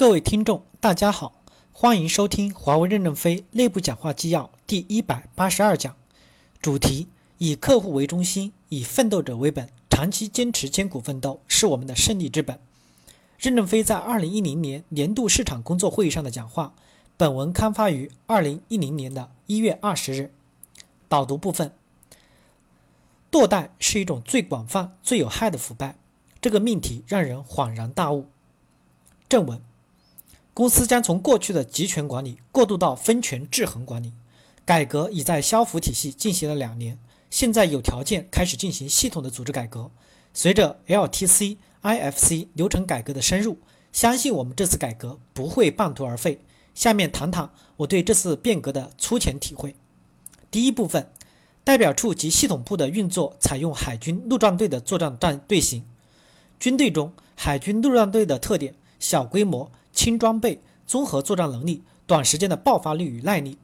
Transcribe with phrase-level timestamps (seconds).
[0.00, 1.42] 各位听众，大家好，
[1.74, 5.94] 欢迎收听华为任正非内部讲话纪要第一百八十二讲，
[6.62, 12.58] 主题：以客户为中心，以奋斗者为本，长期坚持艰苦奋斗是我们的胜利之本。
[13.38, 16.72] 任正非在二零一零年年度市场工作会议上的讲话，
[17.18, 20.32] 本文刊发于二零一零年的一月二十日。
[21.10, 21.74] 导读部分：
[23.30, 25.98] 堕代是一种最广泛、最有害的腐败，
[26.40, 28.30] 这个命题让人恍然大悟。
[29.28, 29.60] 正文。
[30.52, 34.12] 公司将从过去的集权管理过渡到分权制衡管理，
[34.64, 36.98] 改革已在消服体系进行了两年，
[37.30, 39.90] 现在有条件开始进行系统的组织改革。
[40.34, 43.58] 随着 LTC、IFC 流程改革的深入，
[43.92, 46.40] 相信我们这次改革不会半途而废。
[46.74, 49.74] 下面谈谈我对这次变革的粗浅体会。
[50.50, 51.08] 第一部分，
[51.64, 55.84] 代表处及系统部的运作采用海军陆战队的作战战队形。
[56.58, 59.70] 军队中，海军陆战队的特点：小规模。
[60.00, 63.58] 轻装备、综合作战能力、短时间的爆发力与耐力。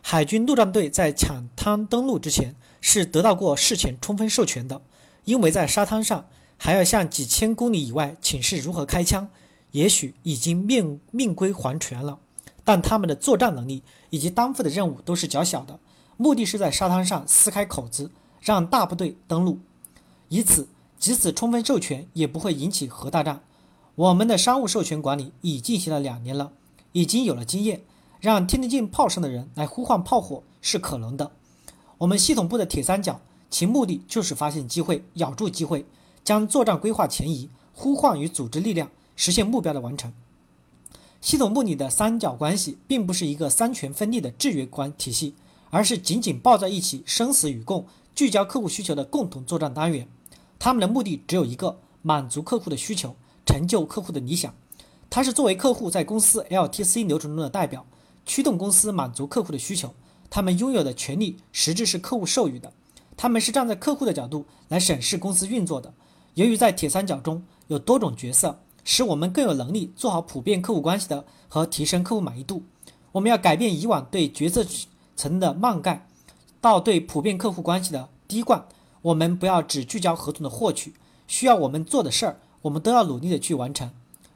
[0.00, 4.80] 海军陆战队在抢滩登陆之前是得到过事前充分授权的，
[5.24, 9.28] 因为在沙滩上还要向几千公里以外请示如何开枪，
[9.72, 12.20] 也许已经命命归黄泉了。
[12.62, 15.80] 但他们的作战能力以及担负的任务都是较小的，
[16.16, 19.58] 目的是在沙滩上撕开口子，让大部队登陆，
[20.28, 23.42] 以此即使充分授权也不会引起核大战。
[23.94, 26.52] 我们的商务授权管理已进行了两年了，
[26.92, 27.82] 已经有了经验，
[28.20, 31.32] 让听得见炮声的人来呼唤炮火是可能的。
[31.98, 35.84] 我们系统部的铁三角，其目的就是发现机会，咬住机会，
[36.24, 40.10] 将作战规划前移，呼唤与组织力量，实现目标的完成。
[41.20, 45.34] 系统部里的三角关系并不是一个三权分立的制约关体系，
[45.68, 50.08] 而是紧紧抱在一起，生死与共，聚焦客户需求的共同作战单元。
[50.58, 53.14] 他们的目的只有一个：满足客户的需求。
[53.44, 54.54] 成就客户的理想，
[55.10, 57.84] 他是作为客户在公司 LTC 流程中的代表，
[58.24, 59.94] 驱动公司满足客户的需求。
[60.30, 62.72] 他们拥有的权利实质是客户授予的，
[63.16, 65.92] 他们是站在客户的角度来审视公司运作的。
[66.34, 72.62] 由于在铁三角中有多种角色，使我们更有能力做好普遍客户关系的和提升客户满意度。
[73.12, 74.64] 我们要改变以往对决策
[75.14, 76.08] 层的慢盖，
[76.62, 78.66] 到对普遍客户关系的滴灌。
[79.02, 80.94] 我们不要只聚焦合同的获取，
[81.26, 82.40] 需要我们做的事儿。
[82.62, 83.90] 我们都要努力的去完成，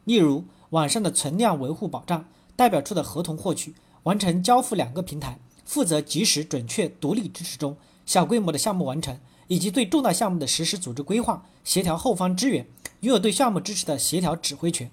[0.04, 12.66] 例如网上的存量维护保障、代表处的合同获取、完成交付两个平台，负责及时、准确、独立支持中小规模的项目完成，以及对重大项目的实施组织规划、协调后方支援，
[13.00, 14.90] 拥有对项目支持的协调指挥权。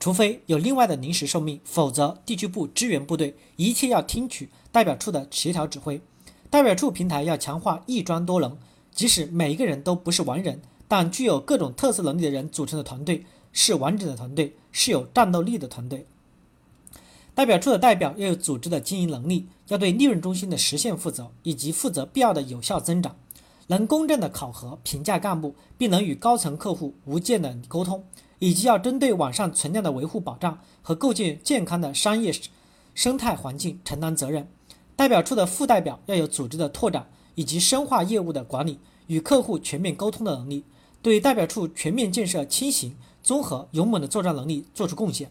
[0.00, 6.00] 除非有另外的临时受命，否则地区部支援部队一切要听取代表处的协调指挥。
[6.50, 8.56] 代表处平台要强化一专多能，
[8.92, 10.60] 即使每一个人都不是完人。
[10.96, 16.06] 但具有各种特色能力的人组成的团队是完整的团队，是有战斗力的团队。
[17.34, 23.16] 代表处的代表要有组织的经营能力，要对利润中心的实现负责，以及负责必要的有效增长，
[23.66, 28.04] 能公正的考核评价干部，并能与高层客户无间的沟通，
[28.38, 32.32] 以及要针对网上存量的维护保障和构建健康的商业
[32.94, 34.48] 生态环境承担责任。
[34.94, 38.78] 代表处的副代表要有组织的拓展以及深化业务的管理，
[39.08, 40.62] 与客户全面沟通的能力。
[41.04, 45.30] 对代表处全面建设轻型、综合、勇猛的作战能力做出贡献。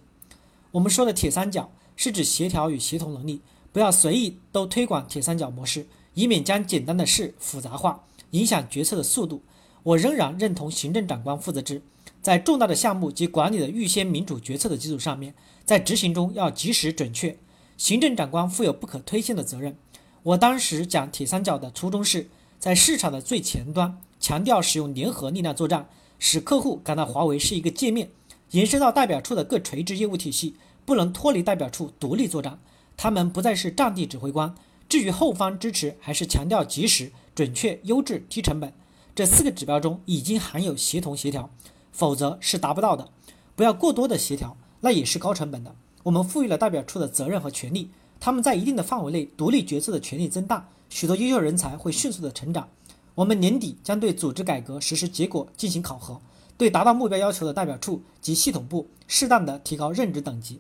[0.69, 3.41] 我们说的铁三角是指协调与协同能力，
[3.72, 9.41] 不要随意都推广铁三角模式，以免将简单的事复杂化，影响决策的速度。
[9.81, 11.81] 我仍然认同行政长官负责制，
[12.22, 15.33] 在重大的项目及管理的预先民主决策的基础上面，
[15.66, 17.35] 在执行中要及时准确。
[17.78, 19.75] 行政长官负有不可推卸的责任。
[20.22, 22.29] 我当时讲铁三角的初衷是
[22.59, 24.00] 在市场的最前端。
[24.23, 28.09] 强调使用联合力量作战，使客户感到华为是一个界面，
[28.51, 32.57] 延伸到代表处的各垂直业务体系，不能脱离代表处独立作战。
[32.95, 34.56] 他们不再是战地指挥官。
[34.88, 38.72] 至于后方支持，还是强调及时、准确、优质、低成本
[39.13, 41.50] 这四个指标中已经含有协同协调，
[41.91, 43.09] 否则是达不到的。
[43.57, 45.75] 不要过多的协调，那也是高成本的。
[46.03, 47.89] 我们赋予了代表处的责任和权利，
[48.21, 52.69] 他们在一定的范围内独立决策的权利增大，许多优秀人才会迅速的成长。
[53.15, 56.19] 我们年底将对组织改革实施结果进行考核，
[56.57, 60.60] 对达到目标要求的代表处及系统部适当的提高任职等级。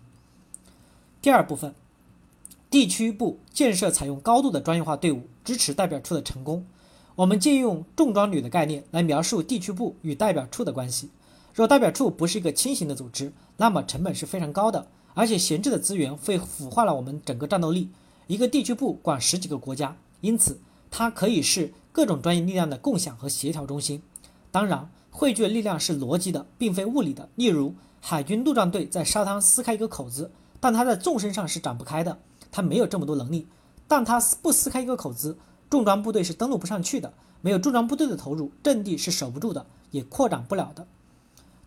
[1.19, 1.73] 第二部分，
[2.69, 6.63] 地区部建设采用高度的专业化队伍，支持代表处的成功。
[7.15, 11.09] 我们借用重装旅的概念来描述地区部与代表处的关系。
[11.55, 17.89] 若代表处不是一个轻型的组织，那么成本是非常高的，而且闲置的资源会腐化了我们整个战斗力。
[18.27, 20.59] 一个地区部管十几个国家，因此
[20.91, 21.73] 它可以是。
[21.93, 24.01] 各种专业力量的共享和协调中心，
[24.51, 27.29] 当然汇聚的力量是逻辑的，并非物理的。
[27.35, 32.17] 例如，海军陆战队在沙滩撕开一个口子，但他在纵深上是展不开的，
[32.51, 33.47] 他没有这么多能力。
[33.87, 35.37] 但他不撕开一个口子，
[35.69, 37.13] 重装部队是登陆不上去的。
[37.41, 40.87] 没有重装部队的投入，阵地是守不住的，也扩展不了的。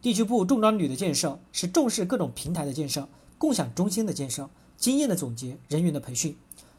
[0.03, 3.09] 地区部重装旅的建设是重视各种平台的建设、
[3.39, 6.37] 共享中心的建设、经验的总结、人员的培训，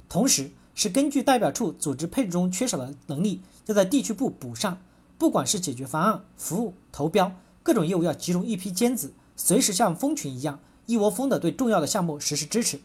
[0.10, 4.78] 同时是根据代表处组织配置中缺少的能力，要在地区部补上。
[5.18, 7.32] 不管是解决方案、服务、投标，
[7.64, 9.12] 各种业务要集中一批尖子。
[9.36, 12.80] 随时像蜂群一样，一窝蜂的对重要的项目实施支持。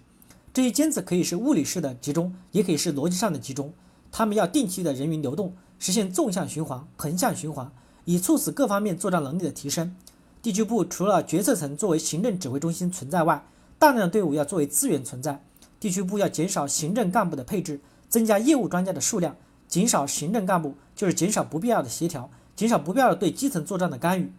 [0.54, 3.74] 这些尖子可以是物理式的集中，也可以是逻辑上的集中。
[4.10, 7.70] 他们要定期的人员流动，实现纵向循环、横向循环，
[8.06, 9.94] 以促使各方面作战能力的提升。
[10.40, 13.46] 地区部除了决策层作为行政指挥中心存在外，
[13.78, 15.44] 大量的队伍要作为资源存在。
[15.82, 19.34] 地区部要减少行政干部的配置，增加业务专家的数量。
[19.66, 24.32] 减少行政干部就是减少不必要的协调，减少不必要的对基层作战的干预。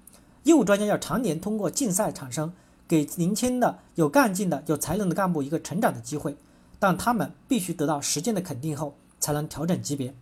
[0.43, 2.53] 业务专家要常年通过竞赛产生，
[2.87, 6.37] 给年轻的、有干劲的、有才能的干部一个成长的机会，
[6.79, 10.15] 但他们必须得到时间的肯定后才能调整级别。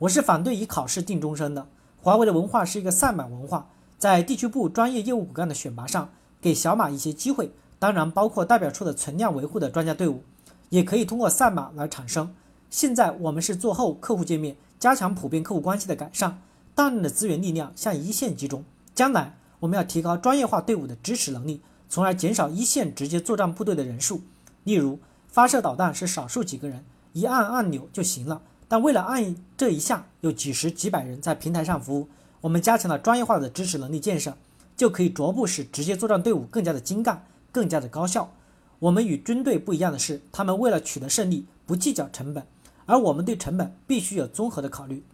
[0.00, 1.66] 我是反对以考试定终身的。
[2.02, 10.22] 华为的文化是一个赛马文化，在地区部专业业务骨干的选拔上，给小马一些机会，当然包括代表处的存量维护的专家队伍，
[10.70, 12.34] 也可以通过赛马来产生。
[12.70, 16.40] 现在我们是做后客户界面，加强普遍客户关系的改善，
[16.74, 18.64] 大量的资源力量向一线集中，
[18.94, 19.36] 将来。
[19.58, 24.22] 我们要提高专业化队伍的支持能力，从而减少一线直接作战部队的人数。
[24.64, 26.82] 例如，发射导弹是少数几个人，
[27.12, 28.40] 一按按钮就行了。
[28.68, 32.08] 但为了按这一下，有几十几百人在平台上服务。
[32.40, 34.34] 我们加强了专业化的支持能力建设，
[34.76, 38.32] 就可以逐步使直接作战队伍更加的精干，更加的高效。
[38.80, 42.46] 我们与军队不一样的是，他们为了取得胜利不计较成本，
[42.86, 45.04] 而我们对成本必须有综合的考虑。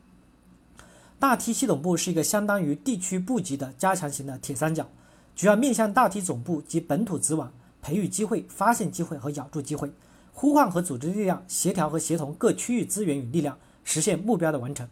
[1.19, 4.89] 大梯系统部是一个相当于地区部级的加强型的铁三角，
[5.35, 7.53] 主要面向大梯总部及本土子网，
[7.83, 9.91] 培育机会、发现机会和咬住机会，
[10.33, 14.89] 呼唤和组织力量，协调和协同各区域资源与力量，实现目标的完成。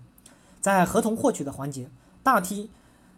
[0.61, 1.89] 在合同获取的环节，
[2.25, 2.71] 大梯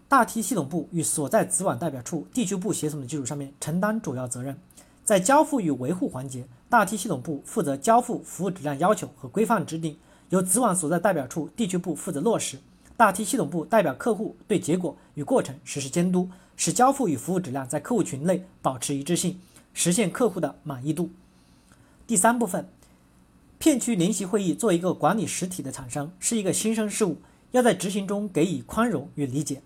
[0.07, 4.59] 大梯系统部与所在子网代表处、地区部协同的基础上面承担主要责任。
[5.07, 9.97] 在交付与维护环节，大梯系统部负责交付服务质量要求和规范制定，
[10.31, 12.59] 由子网所在代表处、地区部负责落实。
[12.97, 19.39] 大梯系统部代表客户对结果与过程实施监督，使交付与服务质量在客户群内保持一致性，
[19.73, 21.11] 实现客户的满意度。
[22.05, 22.69] 第三部分，
[23.61, 27.19] 片区联席会议作为一个管理实体的产生，是一个新生事物，
[27.53, 29.63] 要在执行中给予宽容与理解。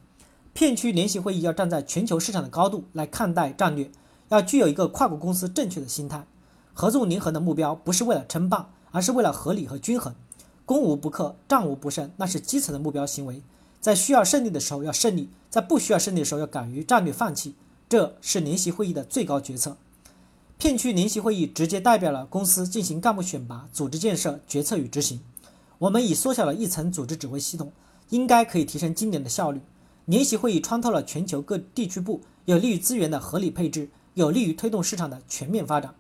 [0.52, 3.90] 片区联席会议要站在全球市场的高度来看待战略，
[4.30, 6.26] 要具有一个跨国公司正确的心态。
[6.72, 10.14] 合纵联合的目标不是为了称霸，而是为了合理和均衡。
[10.64, 13.42] 攻无不克，战无不胜，那是基层的目标行为。
[13.80, 17.54] 在需要胜利的时候要胜利，在不需要胜利的时候要敢于战略放弃，
[17.88, 19.76] 这是联席会议的最高决策。
[20.58, 25.20] 片区联席会议直接代表了公司进行干部选拔、组织建设、决策与执行。
[25.78, 27.72] 我们已缩小了一层组织指挥系统，
[28.10, 29.62] 应该可以提升今年的效率。
[30.04, 33.88] 联席会议穿透了全球各地区部，有利于资源的合理配置，
[34.20, 35.94] 有利于推动市场的全面发展。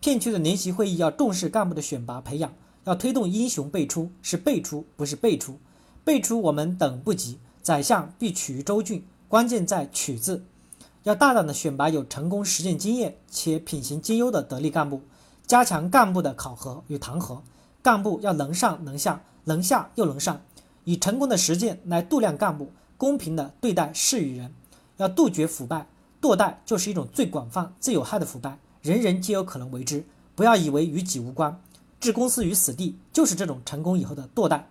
[0.00, 2.52] 片区的联席会议要重视干部的选拔培养。
[2.84, 5.58] 要推动英雄辈出，是辈出，不是辈出。
[6.04, 10.44] 辈出我们等不及，宰相必取于州郡，关键在取字。
[11.04, 15.00] 要大胆的选拔有成功实践经验且品行兼优的得力干部，
[15.46, 17.40] 加强干部的考核与弹劾。
[17.80, 20.42] 干部要能上能下，能下又能上，
[20.84, 24.52] 以成功的实践来度量干部，公平的对待事与人。
[24.98, 25.86] 要杜绝腐败，
[26.24, 30.06] 堕代就是一种最广泛、最有害的腐败，人人皆有可能为之。
[30.34, 31.60] 不要以为与己无关。
[32.00, 34.70] 置公司于死地，就是这种成功以后的堕代。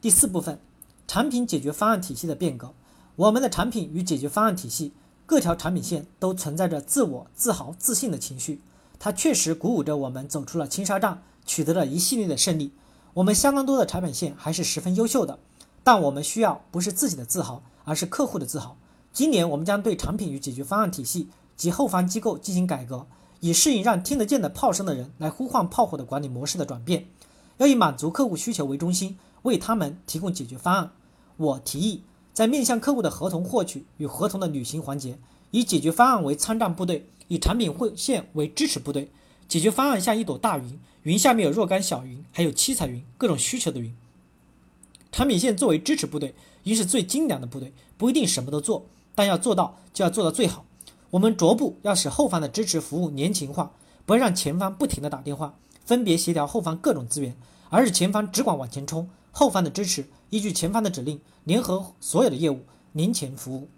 [0.00, 0.60] 第四部分，
[1.08, 2.72] 产品解决方案体系的变革。
[3.16, 4.92] 我们的产品与解决方案体系，
[5.26, 8.60] 各条产品线都存在着自我、自豪、自信的情绪。
[9.00, 12.70] 它确实鼓舞着我们走出了青纱帐，取得了一系列的胜利。
[13.14, 15.40] 我们相当多的产品线还是十分优秀的，
[15.82, 18.76] 但我们需要不是自己的自豪，而是客户的自豪。
[19.12, 23.06] 今年我们将对产品与解决方案体系及后方机构进行改革。
[23.40, 27.06] 以适应让听得见的炮声的人来呼唤炮火的管理模式的转变，
[27.56, 30.92] 要以满足客户需求为中心，为他们提供解决方案。
[31.36, 35.18] 我提议，在面向客户的合同获取与合同的履行环节，
[35.50, 39.10] 以解决方案为参战部队，以产品会线为支持部队。
[39.48, 43.92] 解决方案像一朵大云，云下面有若干小云，还有七彩云，各种需求的云。
[45.10, 50.64] 产品线作为支持部队，应是最精良的部队，不一定什么都做，但要做到就要做到最好。
[51.10, 53.72] 我们逐步要使后方的支持服务年轻化，
[54.06, 55.54] 不要让前方不停的打电话，
[55.84, 57.36] 分别协调后方各种资源，
[57.68, 62.60] 而是前方只管往前冲，后方的支持依据前方的指令，联合所有的业务
[62.92, 63.68] 年前服务。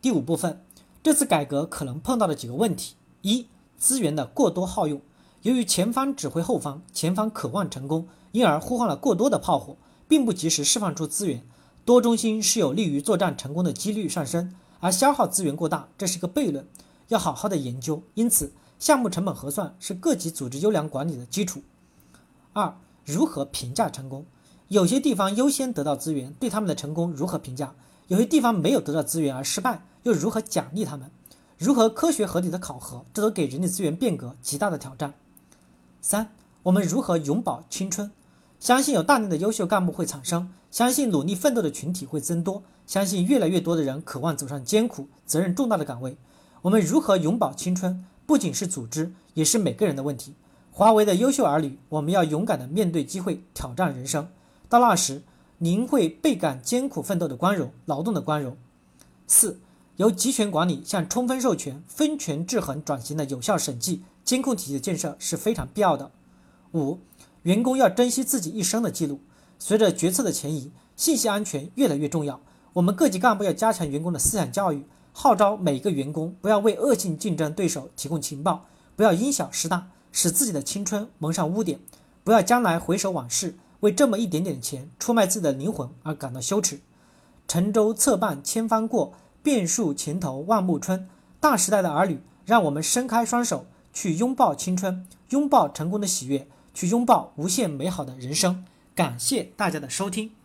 [0.00, 0.64] 第五部分，
[1.02, 5.00] 这次改革可能碰到的几个问题：一、资源的过多耗用。
[5.42, 9.76] 由于前方指挥后方，前方渴望成功，因而呼唤了过多的炮火，
[10.08, 11.44] 并不及时释放出资源。
[11.84, 16.66] 多中心是有利于作战成功的几率上升，而消耗资源过大，这是一个悖论，
[17.08, 18.02] 要好好的研究。
[18.14, 21.62] 因此，项目成本核算是各级组织优良管理的基础。
[22.52, 24.24] 二、如何评价成功？
[24.68, 27.74] 有些地方优先得到资源，对他们的成功如何评价？
[28.06, 31.10] 有些地方没有得到资源而失败，又如何奖励他们？
[31.58, 33.04] 如何科学合理的考核？
[33.12, 35.14] 这都给人力资源变革极大的挑战。
[36.00, 38.10] 三、我们如何永葆青春？
[38.62, 46.16] 相信有大量的优秀干部会产生，相信努力奋斗的群体会增多，相信越来越多的人渴望走上艰苦、责任重大的岗位。
[46.60, 48.04] 我们如何永葆青春？
[48.24, 50.34] 不仅是组织，也是每个人的问题。
[50.70, 54.28] 华为的优秀儿女，我们要勇敢地面对机会，挑战人生。
[54.68, 55.22] 到那时，
[55.58, 58.56] 您会倍感艰苦奋斗的光荣，劳动的光荣。
[59.26, 59.58] 四、
[59.96, 66.12] 由集权管理向充分授权、分权制衡转型的有效审计监控体系的建设是非常必要的。
[66.74, 67.00] 五、
[67.42, 69.20] 员工要珍惜自己一生的记录。
[69.58, 72.40] 随着决策的前移，信息安全越来越重要。
[72.72, 81.78] 我们各级干部要加强员工的思想教育，号召每个员工不要为恶性竞争对手提供情报，不要因小失大，使自己的青春蒙上污点，
[82.24, 83.56] 不要将来回首往事。
[83.80, 86.80] 为这么一点点钱出卖自己的灵魂而感到羞耻。
[87.48, 91.08] 沉舟侧畔千帆过，遍树前头万木春。
[91.40, 98.64] 大时代的儿女，让我们伸开双手，去拥抱青春，拥抱成功的喜悦，去拥抱无限美好的人生。
[98.94, 100.41] 感谢大家的收听。